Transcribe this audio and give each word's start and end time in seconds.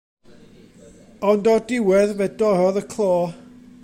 Ond 1.31 1.49
o'r 1.51 1.61
diwedd 1.73 2.15
fe 2.23 2.27
dorrodd 2.41 2.81
y 2.81 2.85
clo. 2.95 3.13